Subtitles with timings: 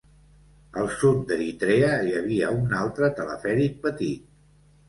[0.83, 4.29] Al sud d'Eritrea hi havia un altre telefèric petit.